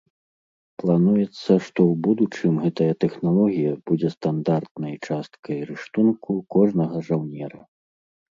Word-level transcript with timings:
Плануецца, 0.83 1.25
што 1.39 1.57
ў 1.63 1.93
будучым 2.05 2.53
гэтая 2.63 2.93
тэхналогія 3.03 3.73
будзе 3.91 4.09
стандартнай 4.15 4.95
часткай 5.09 5.57
рыштунку 5.73 6.31
кожнага 6.59 6.97
жаўнера. 7.11 7.61